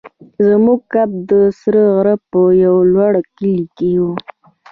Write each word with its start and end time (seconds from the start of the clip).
زموږ 0.47 0.79
کمپ 0.93 1.11
د 1.29 1.31
سره 1.59 1.81
غره 1.95 2.15
په 2.29 2.41
یو 2.63 2.75
لوړ 2.93 3.13
کلي 3.35 3.57
کې 3.77 3.91
وو. 4.01 4.13